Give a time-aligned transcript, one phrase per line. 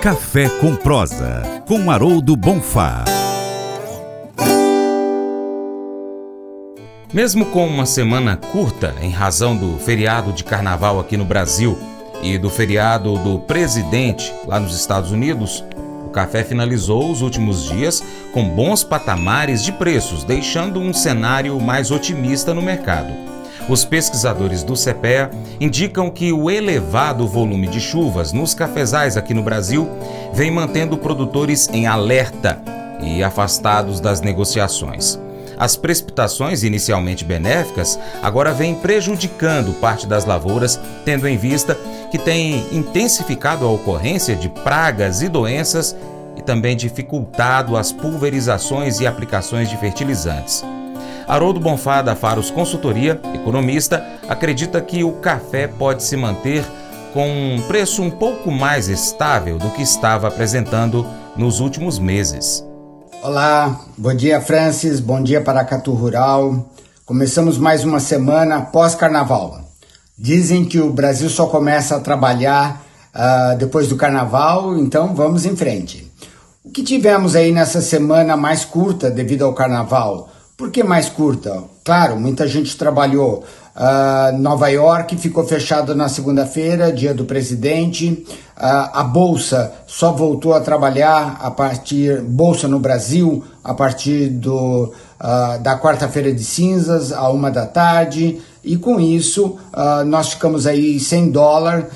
[0.00, 3.04] Café com Prosa, com Haroldo Bonfá.
[7.12, 11.78] Mesmo com uma semana curta em razão do feriado de carnaval aqui no Brasil
[12.22, 15.62] e do feriado do presidente lá nos Estados Unidos,
[16.06, 21.90] o café finalizou os últimos dias com bons patamares de preços, deixando um cenário mais
[21.90, 23.12] otimista no mercado.
[23.70, 25.30] Os pesquisadores do CPEA
[25.60, 29.88] indicam que o elevado volume de chuvas nos cafezais aqui no Brasil
[30.32, 32.60] vem mantendo produtores em alerta
[33.00, 35.20] e afastados das negociações.
[35.56, 41.78] As precipitações inicialmente benéficas agora vêm prejudicando parte das lavouras, tendo em vista
[42.10, 45.94] que tem intensificado a ocorrência de pragas e doenças
[46.36, 50.64] e também dificultado as pulverizações e aplicações de fertilizantes.
[51.30, 56.64] Haroldo Bonfá, da Faros Consultoria, economista, acredita que o café pode se manter
[57.12, 62.66] com um preço um pouco mais estável do que estava apresentando nos últimos meses.
[63.22, 66.68] Olá, bom dia Francis, bom dia Paracatu Rural.
[67.06, 69.60] Começamos mais uma semana pós-carnaval.
[70.18, 75.54] Dizem que o Brasil só começa a trabalhar uh, depois do carnaval, então vamos em
[75.54, 76.10] frente.
[76.64, 80.28] O que tivemos aí nessa semana mais curta devido ao carnaval?
[80.60, 81.64] Por que mais curta?
[81.82, 83.42] Claro, muita gente trabalhou.
[83.74, 88.26] Uh, Nova York ficou fechado na segunda-feira, dia do presidente.
[88.58, 94.92] Uh, a bolsa só voltou a trabalhar a partir bolsa no Brasil a partir do,
[95.18, 98.42] uh, da quarta-feira de cinzas a uma da tarde.
[98.62, 99.56] E com isso
[100.04, 101.88] nós ficamos aí sem dólar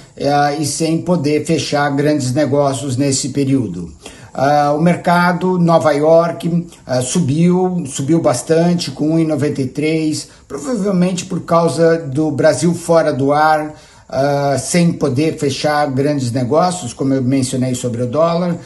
[0.58, 3.92] e sem poder fechar grandes negócios nesse período.
[4.34, 12.32] Uh, o mercado Nova York uh, subiu, subiu bastante com 1,93, provavelmente por causa do
[12.32, 18.08] Brasil fora do ar, uh, sem poder fechar grandes negócios, como eu mencionei sobre o
[18.08, 18.56] dólar,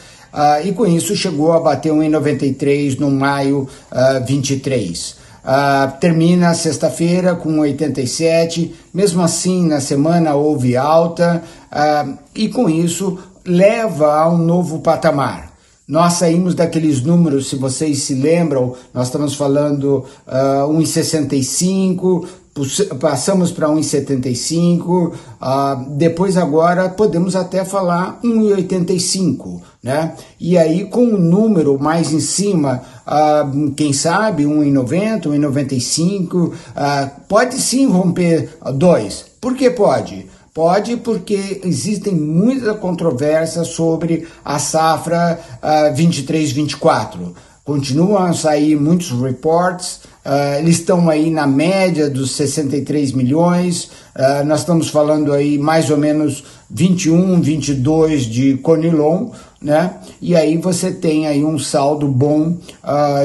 [0.63, 3.67] e com isso chegou a bater 1,93 no maio
[4.27, 5.15] 23.
[5.99, 11.41] termina sexta-feira com 87, mesmo assim na semana houve alta,
[12.35, 15.48] e com isso leva a um novo patamar.
[15.89, 22.27] Nós saímos daqueles números, se vocês se lembram, nós estamos falando uh, 1,65,
[22.99, 30.13] passamos para 1,75, uh, depois agora podemos até falar 1,85, né?
[30.39, 36.51] E aí com um número mais em cima, uh, quem sabe 1,90, 1,95, uh,
[37.27, 39.25] pode sim romper 2.
[39.41, 40.27] Por que pode?
[40.59, 47.31] Pode, porque existem muita controvérsia sobre a safra uh, 23-24.
[47.63, 54.43] Continuam a sair muitos reports, uh, eles estão aí na média dos 63 milhões, uh,
[54.45, 59.29] nós estamos falando aí mais ou menos 21, 22 de Conilon,
[59.61, 59.93] né?
[60.21, 62.57] E aí você tem aí um saldo bom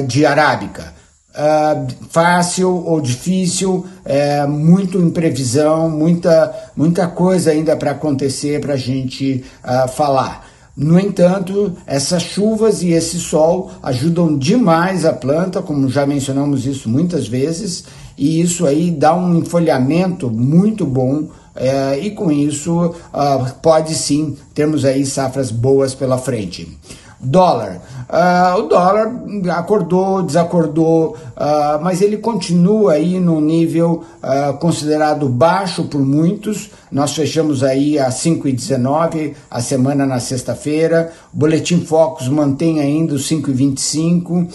[0.06, 0.94] de arábica.
[1.34, 8.77] Uh, fácil ou difícil, é, muito imprevisão, muita, muita coisa ainda para acontecer para a
[8.77, 10.47] gente uh, falar.
[10.77, 16.89] No entanto, essas chuvas e esse sol ajudam demais a planta, como já mencionamos isso
[16.89, 17.84] muitas vezes,
[18.17, 24.37] e isso aí dá um enfolhamento muito bom é, e com isso uh, pode sim
[24.53, 26.77] termos aí safras boas pela frente.
[27.25, 27.81] Dólar.
[28.09, 29.11] Uh, o dólar
[29.57, 36.71] acordou, desacordou, uh, mas ele continua aí num nível uh, considerado baixo por muitos.
[36.93, 41.12] Nós fechamos aí a 5,19 a semana na sexta-feira.
[41.33, 44.49] O Boletim Focus mantém ainda os 5,25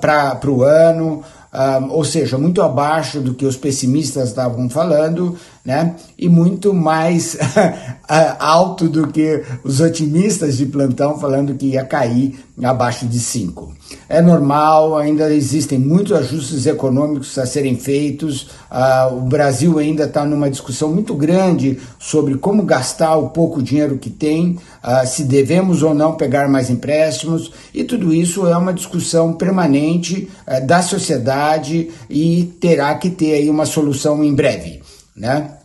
[0.00, 1.22] para o ano
[1.52, 5.36] um, ou seja, muito abaixo do que os pessimistas estavam falando,
[5.70, 5.94] né?
[6.18, 7.36] E muito mais
[8.40, 13.72] alto do que os otimistas de plantão falando que ia cair abaixo de 5.
[14.08, 18.48] É normal, ainda existem muitos ajustes econômicos a serem feitos.
[18.68, 23.96] Uh, o Brasil ainda está numa discussão muito grande sobre como gastar o pouco dinheiro
[23.96, 28.74] que tem, uh, se devemos ou não pegar mais empréstimos, e tudo isso é uma
[28.74, 34.82] discussão permanente uh, da sociedade e terá que ter aí uma solução em breve.
[35.16, 35.59] Né?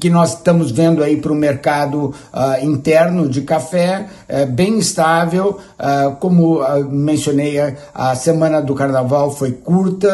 [0.00, 5.58] Que nós estamos vendo aí para o mercado uh, interno de café é bem estável.
[5.78, 7.56] Uh, como uh, mencionei,
[7.94, 10.06] a semana do carnaval foi curta,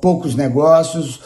[0.00, 1.20] poucos negócios.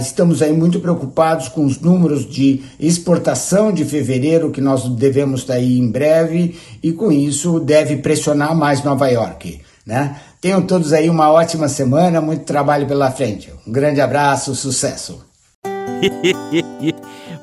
[0.00, 5.54] estamos aí muito preocupados com os números de exportação de fevereiro, que nós devemos estar
[5.54, 9.60] aí em breve, e com isso deve pressionar mais Nova York.
[9.86, 10.16] Né?
[10.40, 13.52] Tenham todos aí uma ótima semana, muito trabalho pela frente.
[13.66, 15.24] Um grande abraço, sucesso!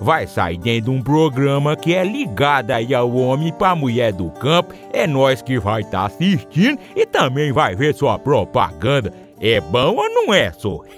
[0.00, 4.30] vai sair dentro de um programa que é ligado aí ao homem para mulher do
[4.30, 4.74] campo.
[4.92, 9.12] É nós que vai estar tá assistindo e também vai ver sua propaganda.
[9.40, 10.80] É bom ou não é, só?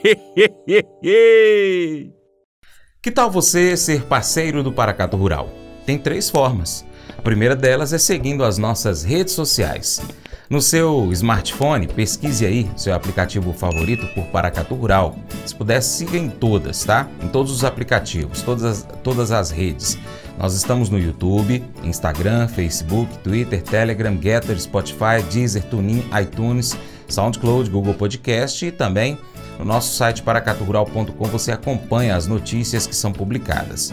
[3.00, 5.48] Que tal você ser parceiro do Paracato Rural?
[5.86, 6.84] Tem três formas.
[7.16, 10.02] A primeira delas é seguindo as nossas redes sociais.
[10.50, 15.14] No seu smartphone, pesquise aí seu aplicativo favorito por Paracatu Rural.
[15.44, 17.06] Se puder, siga em todas, tá?
[17.22, 19.98] Em todos os aplicativos, todas as, todas as redes.
[20.38, 26.78] Nós estamos no YouTube, Instagram, Facebook, Twitter, Telegram, Getter, Spotify, Deezer, TuneIn, iTunes,
[27.08, 29.18] SoundCloud, Google Podcast e também
[29.58, 33.92] no nosso site paracaturural.com você acompanha as notícias que são publicadas.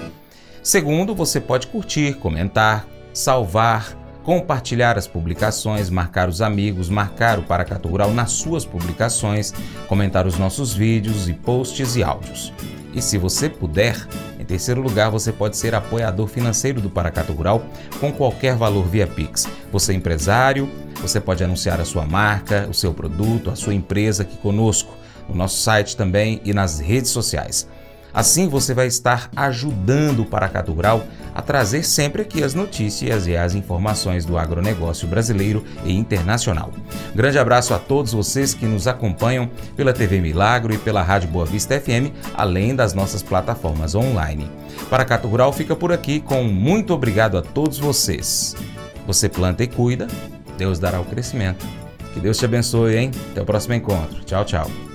[0.63, 7.87] Segundo, você pode curtir, comentar, salvar, compartilhar as publicações, marcar os amigos, marcar o Paracatu
[7.87, 9.53] Rural nas suas publicações,
[9.87, 12.51] comentar os nossos vídeos e posts e áudios.
[12.91, 13.95] E se você puder,
[14.39, 17.63] em terceiro lugar, você pode ser apoiador financeiro do Paracatu Rural
[17.99, 19.47] com qualquer valor via Pix.
[19.71, 20.67] Você é empresário,
[20.99, 24.91] você pode anunciar a sua marca, o seu produto, a sua empresa aqui conosco
[25.29, 27.67] no nosso site também e nas redes sociais.
[28.15, 33.35] Assim você vai estar ajudando o Paracatu Rural a trazer sempre aqui as notícias e
[33.35, 36.71] as informações do agronegócio brasileiro e internacional.
[37.13, 41.45] Grande abraço a todos vocês que nos acompanham pela TV Milagro e pela Rádio Boa
[41.45, 44.49] Vista FM, além das nossas plataformas online.
[44.89, 48.55] Paracatu Rural fica por aqui com muito obrigado a todos vocês.
[49.05, 50.07] Você planta e cuida,
[50.57, 51.65] Deus dará o crescimento.
[52.13, 53.11] Que Deus te abençoe, hein?
[53.31, 54.23] Até o próximo encontro.
[54.23, 54.94] Tchau, tchau.